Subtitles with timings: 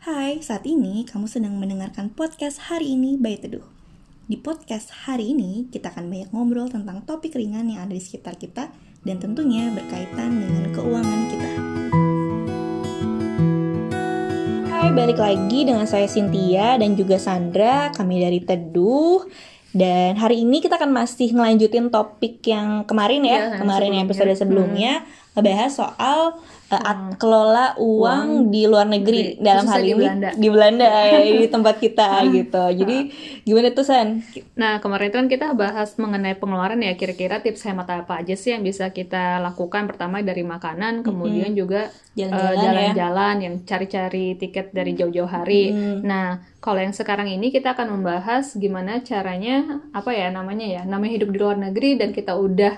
[0.00, 3.68] Hai, saat ini kamu sedang mendengarkan podcast hari ini by Teduh.
[4.32, 8.40] Di podcast hari ini, kita akan banyak ngobrol tentang topik ringan yang ada di sekitar
[8.40, 8.72] kita
[9.04, 11.50] dan tentunya berkaitan dengan keuangan kita.
[14.72, 19.28] Hai, balik lagi dengan saya Cynthia dan juga Sandra, kami dari Teduh.
[19.76, 24.08] Dan hari ini kita akan masih ngelanjutin topik yang kemarin ya, yang kemarin sebelumnya.
[24.08, 24.92] episode sebelumnya,
[25.36, 26.40] ngebahas soal
[26.70, 30.30] uh, at- kelola uang, Uang di luar negeri negeri, dalam hal khususnya di ini Belanda.
[30.34, 32.64] di Belanda ya, di tempat kita gitu.
[32.72, 32.96] Jadi
[33.42, 34.08] gimana tuh San?
[34.54, 38.54] Nah, kemarin itu kan kita bahas mengenai pengeluaran ya, kira-kira tips hemat apa aja sih
[38.54, 39.86] yang bisa kita lakukan.
[39.90, 41.90] Pertama dari makanan, kemudian juga
[42.30, 42.94] eh, Jalan-jalan ya.
[42.94, 45.70] jalan-jalan yang cari-cari tiket dari jauh-jauh hari.
[46.02, 46.26] Nah,
[46.60, 51.30] kalau yang sekarang ini kita akan membahas gimana caranya, apa ya namanya ya, namanya hidup
[51.32, 52.74] di luar negeri dan kita udah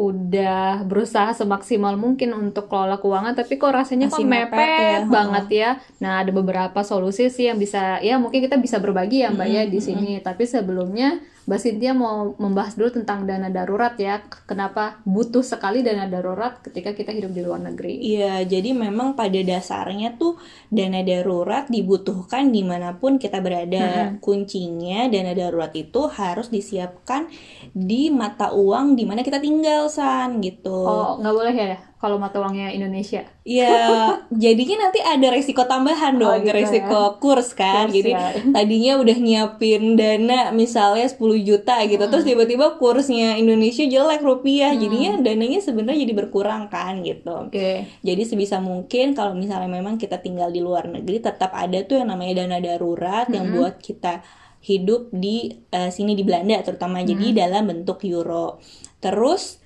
[0.00, 5.12] udah berusaha semaksimal mungkin untuk kelola keuangan tapi kok rasanya Masih kok mepet mepet, ya,
[5.12, 5.70] banget ya.
[6.00, 9.62] Nah, ada beberapa solusi sih yang bisa ya mungkin kita bisa berbagi ya Mbak ya
[9.68, 10.16] di sini.
[10.24, 14.22] Tapi sebelumnya Mbak Cynthia mau membahas dulu tentang dana darurat ya.
[14.46, 17.98] Kenapa butuh sekali dana darurat ketika kita hidup di luar negeri?
[17.98, 20.38] Iya, jadi memang pada dasarnya tuh
[20.70, 24.14] dana darurat dibutuhkan di mana pun kita berada.
[24.22, 27.26] Kuncinya dana darurat itu harus disiapkan
[27.74, 30.70] di mata uang di mana kita tinggal, San, gitu.
[30.70, 33.28] Oh, nggak boleh ya kalau mata uangnya Indonesia.
[33.44, 37.92] Iya, jadinya nanti ada resiko tambahan Oh, dong, gitu resiko kurs kan.
[37.92, 38.32] Kurs, Jadi ya.
[38.56, 45.20] tadinya udah nyiapin dana misalnya 10 juta gitu, terus tiba-tiba kursnya Indonesia jelek rupiah, jadinya
[45.20, 47.52] dananya sebenarnya jadi berkurang kan gitu.
[47.52, 47.84] Oke.
[48.00, 52.08] Jadi sebisa mungkin kalau misalnya memang kita tinggal di luar negeri tetap ada tuh yang
[52.08, 54.24] namanya dana darurat yang buat kita
[54.64, 58.56] hidup di eh, sini di Belanda terutama jadi dalam bentuk euro.
[59.04, 59.59] Terus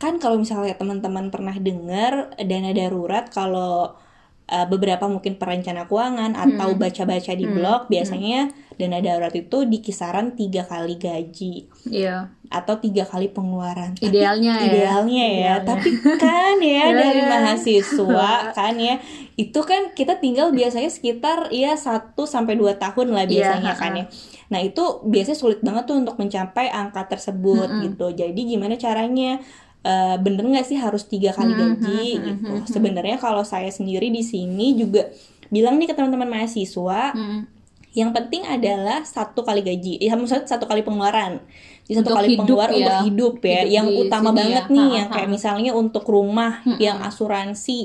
[0.00, 3.92] kan kalau misalnya teman-teman pernah dengar dana darurat kalau
[4.46, 10.32] eh, beberapa mungkin perencana keuangan atau baca-baca di blog biasanya dana darurat itu di kisaran
[10.32, 12.32] tiga kali gaji Iya.
[12.48, 13.92] atau tiga kali pengeluaran.
[13.94, 14.64] Tapi Idealnya ya.
[14.66, 15.36] Idealnya ya.
[15.36, 15.54] Idealnya.
[15.62, 17.28] Tapi kan ya dari ya.
[17.28, 18.96] mahasiswa kan ya
[19.36, 23.92] itu kan kita tinggal biasanya sekitar ya 1 sampai 2 tahun lah Iya, biasanya kan
[23.94, 24.04] ya.
[24.50, 28.10] Nah, itu biasanya sulit banget tuh untuk mencapai angka tersebut gitu.
[28.10, 29.38] Jadi gimana caranya
[29.80, 32.44] Eh, bener nggak sih harus tiga kali gaji gitu?
[32.68, 35.08] Sebenarnya kalau saya sendiri di sini juga
[35.48, 37.40] bilang nih ke teman-teman mahasiswa, Mm.
[37.90, 41.40] yang penting adalah satu kali gaji, ya maksudnya satu kali pengeluaran.
[41.84, 42.78] Jadi satu Untuk kali hidup pengeluaran ya.
[42.78, 43.50] untuk hidup ya.
[43.50, 44.70] Hidup yang di utama banget ya.
[44.70, 45.34] nih, Ha, yang ha, kayak ha.
[45.34, 47.80] misalnya untuk rumah, yang asuransi,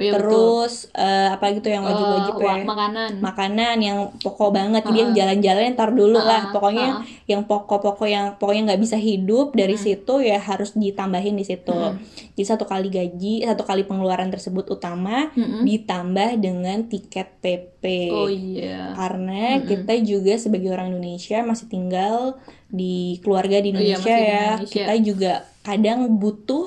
[0.00, 2.64] Iya, terus eh, apa gitu yang wajib-wajib Eh, ya.
[2.64, 3.10] makanan.
[3.20, 6.48] Makanan yang pokok banget, jadi yang jalan-jalan ntar dulu lah.
[6.48, 7.04] Ha, Pokoknya ha.
[7.26, 11.76] yang pokok-pokok yang pokoknya nggak bisa hidup dari situ ya harus ditambahin di situ.
[12.32, 15.28] Jadi satu kali gaji, satu kali pengeluaran tersebut utama
[15.60, 17.84] ditambah dengan tiket PP.
[18.08, 18.96] Oh iya.
[18.96, 24.22] Karena kita juga sebagai orang Indonesia masih tinggal di keluarga di Oh iya, Indonesia di
[24.22, 24.42] ya.
[24.56, 24.66] Indonesia.
[24.72, 26.66] Kita juga kadang butuh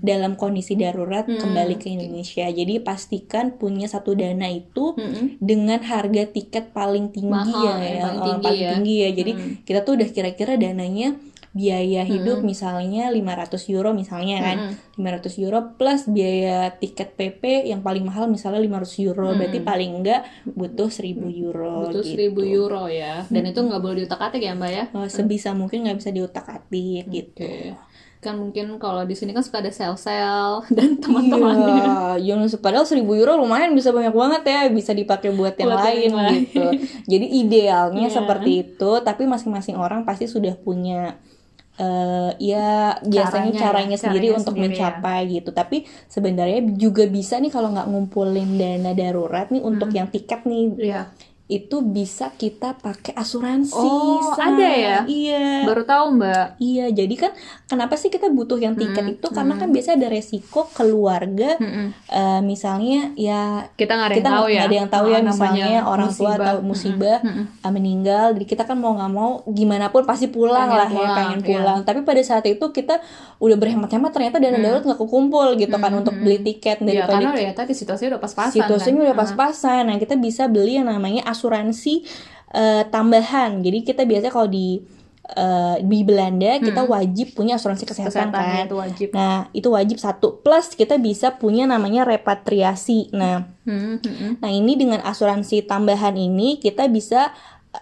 [0.00, 1.36] dalam kondisi darurat Hmm.
[1.36, 2.48] kembali ke Indonesia.
[2.48, 5.36] Jadi pastikan punya satu dana itu Mm-mm.
[5.36, 8.70] dengan harga tiket paling tinggi Mahal ya, ya, paling Oh, tinggi paling ya.
[8.72, 9.10] tinggi ya.
[9.12, 9.32] Jadi
[9.68, 14.56] kita tuh udah kira-kira dananya biaya hidup misalnya 500 euro misalnya kan
[14.94, 20.22] 500 euro plus biaya tiket PP yang paling mahal misalnya 500 euro berarti paling enggak
[20.46, 21.10] butuh 1000
[21.42, 22.38] euro Butuh gitu.
[22.38, 23.26] 1000 euro ya.
[23.26, 24.84] Dan itu nggak boleh diutak-atik ya, Mbak ya?
[24.94, 27.42] Oh, sebisa mungkin nggak bisa diutak-atik gitu.
[27.42, 27.74] Oke.
[28.20, 32.20] Kan mungkin kalau di sini kan suka ada sel-sel dan teman-temannya.
[32.20, 35.82] Iya, yang padahal 1000 euro lumayan bisa banyak banget ya, bisa dipakai buat yang Buat
[35.82, 36.66] lain yang gitu.
[37.10, 38.14] Jadi idealnya Iya.
[38.22, 41.16] seperti itu, tapi masing-masing orang pasti sudah punya
[41.80, 42.68] eh ya
[43.02, 44.72] biasanya Caranya ya, caranya, sendiri caranya untuk sendiri ya.
[44.76, 45.50] mencapai gitu.
[45.50, 45.76] Tapi
[46.06, 49.96] sebenarnya juga bisa nih kalau nggak ngumpulin dana darurat nih untuk Hmm.
[49.96, 51.00] yang tiket nih Iya.
[51.50, 53.74] Itu bisa kita pakai asuransi.
[53.74, 54.54] Oh, San.
[54.54, 54.96] ada ya?
[55.02, 55.66] Iya.
[55.66, 56.46] Baru tahu, Mbak.
[56.56, 57.32] Iya, jadi kan
[57.66, 59.26] kenapa sih kita butuh yang tiket Hmm, itu?
[59.28, 61.86] Karena kan biasanya ada resiko keluarga, Mm-mm.
[62.06, 64.60] eh, misalnya ya Kita nggak ada kita yang tahu ya.
[64.60, 66.46] ada yang tahu ya, Ah, misalnya orang tua musibah.
[66.46, 67.44] atau musibah Mm-mm.
[67.58, 70.96] eh, meninggal, jadi kita kan mau nggak mau gimana pun pasti pulang Pengen lah ya,
[70.96, 71.48] pulang, pengen iya.
[71.50, 71.78] pulang.
[71.82, 73.02] Tapi pada saat itu kita
[73.36, 76.86] udah berhemat-hemat, ternyata dana darurat nggak kekumpul gitu kan untuk beli tiket Hmm.
[76.86, 79.06] Iya, daripada karena ya tadi situasinya udah pas-pasan situasinya kan.
[79.06, 79.82] udah pas-pasan.
[79.82, 81.39] Nah, kita bisa beli yang namanya asuransi
[82.50, 83.62] eh, tambahan.
[83.62, 84.82] Jadi kita biasanya kalau di
[85.30, 88.66] eh, di Belanda kita wajib punya asuransi kesehatan, Kesehatan kan.
[88.66, 89.08] itu wajib.
[89.14, 90.42] Nah, itu wajib satu.
[90.42, 93.14] Plus kita bisa punya namanya repatriasi.
[93.14, 94.32] Nah, Hmm, hmm, hmm.
[94.42, 97.30] nah ini dengan asuransi tambahan ini kita bisa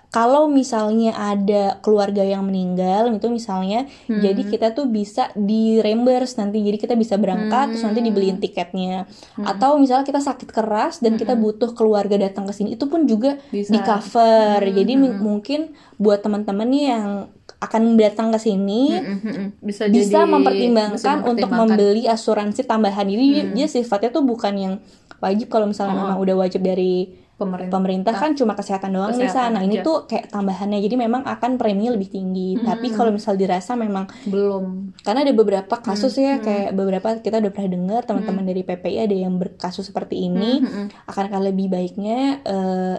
[0.09, 4.21] kalau misalnya ada keluarga yang meninggal itu misalnya Hmm.
[4.21, 8.09] jadi kita tuh bisa di reimburse nanti jadi kita bisa berangkat terus nanti Hmm.
[8.09, 9.09] dibeliin tiketnya
[9.39, 13.37] atau misalnya kita sakit keras dan kita butuh keluarga datang ke sini itu pun juga
[13.39, 13.49] Hmm.
[13.55, 13.71] Bisa.
[13.71, 15.61] di cover Hmm, jadi hmm, mungkin
[15.97, 17.09] buat teman-teman nih yang
[17.59, 19.49] akan datang ke sini Mm, mm, mm.
[19.61, 21.49] bisa bisa jadi- mempertimbangkan bisa untuk mempertimbangkan.
[21.51, 21.61] Hmm.
[21.75, 24.75] membeli asuransi tambahan jadi dia- dia sifatnya tuh bukan yang
[25.19, 26.01] wajib kalau misalnya Oh.
[26.05, 27.71] memang udah wajib dari pemerintah.
[27.71, 29.87] pemerintah kan cuma kesehatan doang nih Kesehatan sana ini aja.
[29.87, 34.91] tuh kayak tambahannya jadi memang akan preminya lebih tinggi tapi kalau misal dirasa memang belum
[35.01, 38.99] karena ada beberapa kasus Hmm, ya kayak beberapa kita udah pernah dengar teman-teman dari PPI
[39.01, 40.87] ada yang berkasus seperti ini Mm, mm.
[41.07, 42.97] akan akan lebih baiknya eh,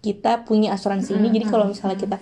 [0.00, 2.18] kita punya asuransi ini Hmm, jadi kalau misalnya kita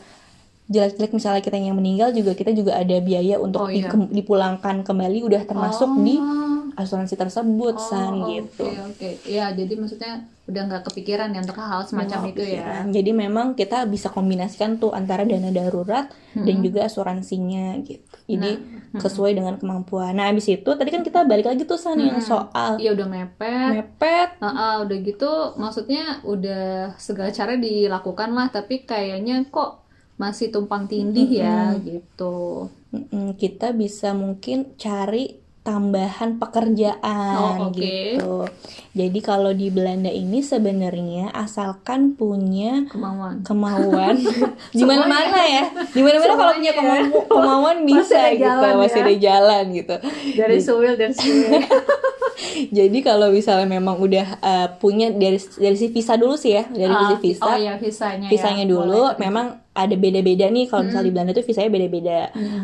[0.67, 3.87] jelek-jelek misalnya kita yang meninggal juga kita juga ada biaya untuk Oh, iya.
[3.87, 6.56] di- dipulangkan kembali udah termasuk di Oh.
[6.77, 9.11] Asuransi tersebut san Oh, gitu Oke oke.
[9.27, 10.13] Ya jadi maksudnya
[10.47, 12.87] udah nggak kepikiran ya untuk hal semacam Oh, itu ya.
[12.87, 16.07] Jadi memang kita bisa kombinasikan tuh antara dana darurat
[16.37, 18.15] dan juga asuransinya gitu.
[18.31, 18.51] Jadi
[18.95, 20.15] sesuai dengan kemampuan.
[20.15, 23.73] Nah, abis itu tadi kan kita balik lagi tuh san yang soal Iya udah mepet.
[23.75, 24.29] mepet.
[24.39, 29.83] Ah, ah, udah gitu maksudnya udah segala cara dilakukan lah tapi kayaknya kok
[30.17, 32.71] masih tumpang tindih ya gitu.
[32.95, 37.77] Mm-mm, kita bisa mungkin cari tambahan pekerjaan Oh, oke.
[37.77, 38.47] gitu.
[38.95, 43.43] Jadi kalau di Belanda ini sebenarnya asalkan punya Kemauan.
[43.43, 44.15] kemauan
[44.73, 48.73] di mana mana ya di mana mana kalau punya kemampu, kemauan bisa ada gitu jalan
[48.79, 49.05] masih ya.
[49.05, 49.95] ada jalan gitu
[50.33, 51.61] Dari Suwil dan Suwil.
[52.77, 56.89] jadi kalau misalnya memang udah uh, punya dari dari si visa dulu sih ya dari
[56.89, 58.27] Ah, sisi visa Oh iya visanya.
[58.27, 58.71] visanya ya.
[58.71, 59.19] dulu Boleh.
[59.19, 62.19] memang ada beda-beda nih kalau misalnya di Belanda tuh visanya beda-beda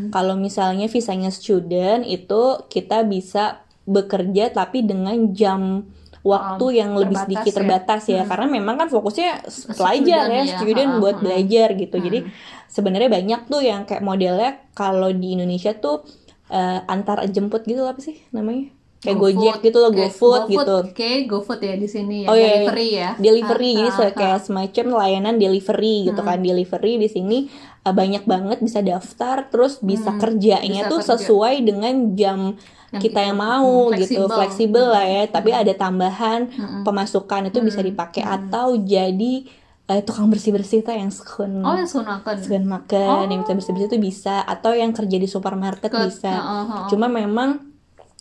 [0.09, 5.89] kalau misalnya visanya student itu kita bisa bekerja tapi dengan jam
[6.23, 7.57] waktu Um, yang lebih terbatas sedikit ya.
[7.59, 9.43] terbatas ya karena memang kan fokusnya
[9.75, 10.55] pelajar ya ya.
[10.55, 12.19] student buat belajar gitu jadi
[12.67, 16.07] sebenarnya banyak tuh yang kayak modelnya kalau di Indonesia tuh
[16.47, 18.71] eh, antar jemput gitu apa sih namanya
[19.03, 22.27] kayak Gojek gitu loh Kayak GoFood gitu Oke, GoFood ya di sini ya.
[22.27, 22.51] Oh, iya, iya.
[22.57, 23.11] delivery ya.
[23.19, 24.13] delivery Ah, jadi ah, se- ah.
[24.15, 27.39] kayak semacam layanan delivery gitu kan delivery di sini
[27.81, 31.11] uh, banyak banget bisa daftar terus bisa kerjanya bisa tuh kerja.
[31.13, 32.55] sesuai dengan jam
[32.91, 34.87] Yang kita yang mau hmm, gitu fleksibel.
[34.87, 36.41] lah ya tapi ada tambahan
[36.81, 39.49] pemasukan itu bisa dipakai atau jadi
[39.89, 42.37] uh, tukang bersih bersih tuh yang sekun Oh, yang sunakan.
[42.37, 46.31] sekun makan yang bisa bersih bersih itu bisa atau yang kerja di supermarket Ke- bisa
[46.31, 46.87] ah, ah.
[46.87, 47.72] cuma memang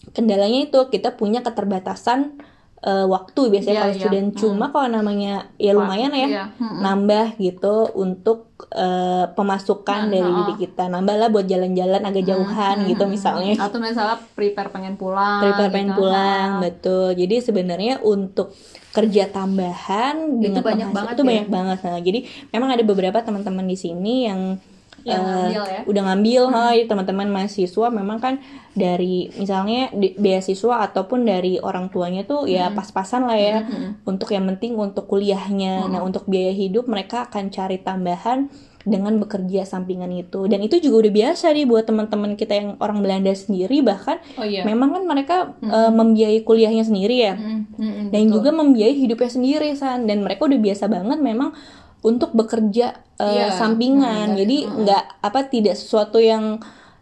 [0.10, 2.42] kendalanya itu kita punya keterbatasan
[2.80, 4.02] eh, waktu biasanya Iya, kalau iya.
[4.02, 6.82] student cuma kalau namanya ya lumayan ya Iya, mm-mm.
[6.82, 8.38] nambah gitu untuk
[8.68, 13.78] eh, pemasukan dari Nah, diri kita nambah lah buat jalan-jalan agak jauhan gitu misalnya Atau
[13.78, 15.42] misalnya prepare pengen pulang.
[15.42, 16.00] prepare pengen gitu.
[16.00, 16.60] pulang Ah.
[16.60, 18.50] betul jadi sebenarnya untuk
[18.92, 21.28] kerja tambahan dengan banyak banget itu ya?
[21.30, 22.20] banyak banget nah jadi
[22.50, 24.58] memang ada beberapa teman-teman di sini yang
[25.02, 25.80] Yang eh, ngambil ya?
[25.88, 28.34] udah ngambil ha, jadi teman-teman mahasiswa memang kan
[28.72, 33.58] dari misalnya di- beasiswa ataupun dari orang tuanya tuh ya pas-pasan lah ya.
[34.06, 35.88] Untuk yang penting untuk kuliahnya.
[35.88, 38.48] Nah untuk biaya hidup mereka akan cari tambahan
[38.82, 40.50] dengan bekerja sampingan itu.
[40.50, 44.46] Dan itu juga udah biasa nih buat teman-teman kita yang orang Belanda sendiri bahkan Oh
[44.46, 44.66] iya.
[44.66, 47.34] memang kan mereka eh, membiayai kuliahnya sendiri ya.
[47.38, 48.34] Mm, mm, mm, dan betul.
[48.42, 50.10] juga membiayai hidupnya sendiri san.
[50.10, 51.54] Dan mereka udah biasa banget memang
[52.02, 54.34] untuk bekerja eh, Iya, sampingan.
[54.34, 56.58] hmm, jadi nggak apa tidak sesuatu yang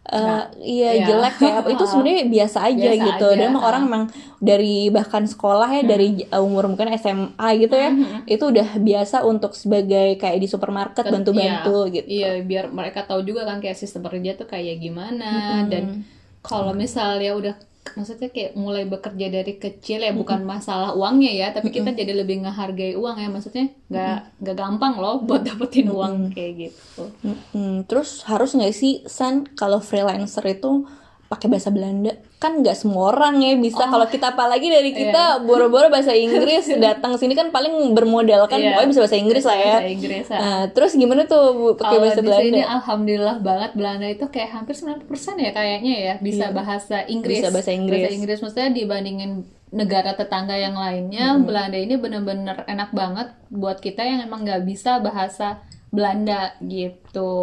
[0.09, 1.05] eh, iya iya.
[1.07, 1.67] jelek kayak apa.
[1.71, 3.27] Itu sebenarnya biasa aja Biasa gitu.
[3.31, 4.03] aja, dan emang orang memang
[4.43, 7.91] dari bahkan sekolah ya dari uh, umur mungkin SMA gitu ya
[8.23, 12.07] itu udah biasa untuk sebagai kayak di supermarket bantu-bantu iya, gitu.
[12.09, 15.63] Iya, biar mereka tahu juga kan kayak sistem kerja tuh kayak gimana.
[15.67, 16.03] Dan
[16.43, 17.55] kalau misalnya udah
[17.97, 22.43] maksudnya kayak mulai bekerja dari kecil ya bukan masalah uangnya ya, tapi kita jadi lebih
[22.45, 27.03] ngehargai uang ya, maksudnya nggak nggak gampang loh buat dapetin uang kayak gitu.
[27.89, 30.85] Terus harus nggak sih san kalau freelancer itu
[31.29, 32.09] pakai bahasa Belanda
[32.41, 33.93] kan nggak semua orang ya bisa Oh.
[33.93, 38.73] kalau kita apalagi dari kita boro-boro bahasa Inggris datang sini kan paling bermodal kan Iya.
[38.73, 40.39] pokoknya bisa bahasa Inggris lah ya Bahasa Inggris, ah.
[40.41, 41.45] Nah, terus gimana tuh
[41.77, 45.05] pakai bahasa di sini Belanda alhamdulillah banget Belanda itu kayak hampir 90%
[45.37, 47.45] ya kayaknya ya bisa bahasa Inggris.
[47.45, 48.01] Bisa bahasa Inggris.
[48.01, 49.31] Bahasa Inggris maksudnya dibandingin
[49.69, 54.97] negara tetangga yang lainnya, Belanda ini bener-bener enak banget buat kita yang emang nggak bisa
[54.97, 57.33] bahasa Belanda gitu.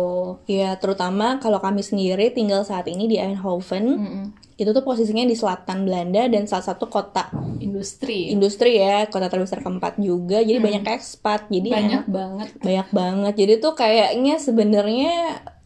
[0.47, 4.25] ya terutama kalau kami sendiri tinggal saat ini di Eindhoven Mm-mm.
[4.55, 7.27] itu tuh posisinya di selatan Belanda dan salah satu kota
[7.57, 11.77] Industri industri ya kota terbesar keempat juga jadi banyak ekspat jadi Hmm.
[11.77, 12.49] banyak enak banget.
[12.59, 15.15] banyak banget jadi tuh kayaknya sebenarnya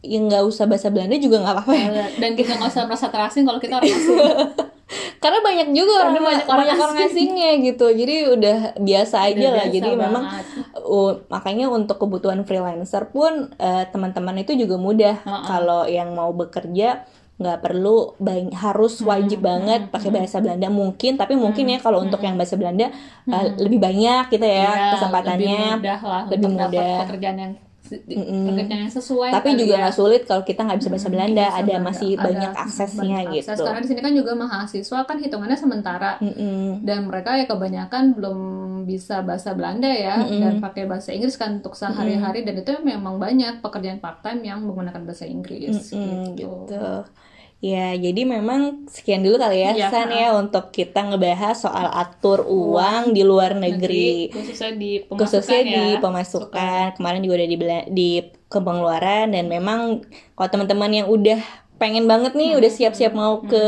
[0.00, 3.44] yang nggak usah bahasa Belanda juga nggak apa-apa ya Dan kita nggak usah merasa terasing
[3.44, 4.16] kalau kita orang asing.
[5.20, 7.86] karena banyak juga orang Karena banyak banyak, orang orang asingnya gitu.
[7.92, 9.66] Jadi udah biasa aja Udah lah.
[9.68, 10.44] biasa jadi memang banget.
[10.80, 15.20] uh, makanya untuk kebutuhan freelancer pun uh, teman-teman itu juga mudah.
[15.20, 15.44] Uh -uh.
[15.44, 17.04] kalau yang mau bekerja
[17.40, 20.68] nggak perlu bang harus wajib hmm, banget hmm, pakai bahasa Belanda.
[20.72, 22.88] Mungkin tapi mungkin ya kalau untuk yang bahasa Belanda
[23.28, 25.36] uh, lebih banyak gitu ya, ya kesempatannya.
[25.36, 26.96] lebih mudah lah lebih mudah.
[27.04, 27.52] pekerjaan yang
[27.90, 29.80] mm pekerjaan yang sesuai tapi juga ya.
[29.86, 29.98] nggak ya.
[29.98, 33.50] sulit kalau kita nggak bisa bahasa Belanda bisa ada masih ada banyak aksesnya banyak gitu
[33.50, 33.66] akses.
[33.66, 36.86] karena di sini kan juga mahasiswa kan hitungannya sementara mm-hmm.
[36.86, 38.38] dan mereka ya kebanyakan belum
[38.86, 40.40] bisa bahasa Belanda ya mm-hmm.
[40.40, 42.64] dan pakai bahasa Inggris kan untuk sehari-hari mm-hmm.
[42.64, 46.66] dan itu memang banyak pekerjaan part time yang menggunakan bahasa Inggris mm-hmm, gitu.
[46.66, 46.86] gitu
[47.60, 52.48] Ya, jadi memang sekian dulu kali ya, ya San ya untuk kita ngebahas soal atur
[52.48, 54.32] uang di luar negeri.
[54.32, 55.68] negeri khususnya di pemasukan khususnya ya.
[55.68, 56.48] di pemasukan.
[56.56, 56.96] Suka.
[56.96, 57.56] Kemarin juga udah di
[57.92, 58.08] di
[58.48, 60.00] pengeluaran dan memang
[60.32, 61.36] kalau teman-teman yang udah
[61.80, 62.60] pengen banget nih hmm.
[62.60, 63.48] udah siap-siap mau hmm.
[63.48, 63.64] ke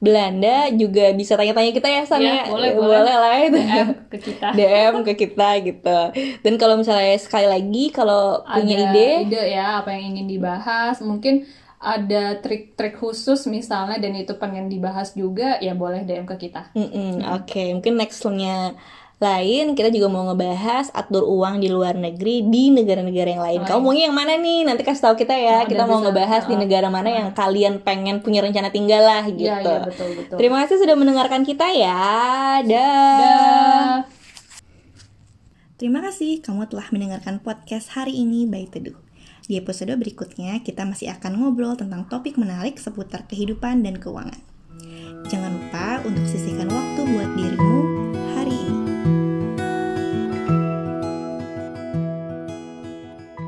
[0.00, 2.44] Belanda juga bisa tanya-tanya kita ya San ya, ya.
[2.48, 5.98] boleh, boleh boleh lah itu DM ke kita DM ke kita gitu
[6.40, 11.44] dan kalau misalnya sekali lagi kalau punya ide ide ya apa yang ingin dibahas mungkin
[11.82, 16.70] ada trik-trik khusus misalnya dan itu pengen dibahas juga ya boleh DM ke kita.
[16.78, 17.68] Mm -mm, Oke, okay.
[17.74, 18.78] mungkin nextnya
[19.22, 23.60] lain kita juga mau ngebahas atur uang di luar negeri di negara-negara yang lain.
[23.62, 24.66] Oh, Kamu maunya yang mana nih?
[24.66, 25.62] Nanti kasih tahu kita ya.
[25.62, 27.14] Oh, kita mau bisa, ngebahas oh, di negara mana oh.
[27.22, 29.70] yang kalian pengen punya rencana tinggal lah iya, gitu.
[29.70, 30.36] Ya, ya, betul, betul.
[30.42, 32.02] Terima kasih sudah mendengarkan kita ya.
[32.66, 34.02] Dah.
[34.02, 34.22] Da.
[35.78, 39.01] Terima kasih kamu telah mendengarkan podcast hari ini by Teduh.
[39.42, 44.38] Di episode berikutnya, kita masih akan ngobrol tentang topik menarik seputar kehidupan dan keuangan.
[45.26, 47.91] Jangan lupa untuk sisihkan waktu buat dirimu